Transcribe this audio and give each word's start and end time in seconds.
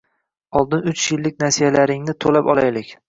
Oldin 0.61 0.87
uch 0.93 1.03
yillik 1.15 1.37
nasiyalaringni 1.45 2.17
toʻlab 2.27 2.51
olaylik 2.55 2.91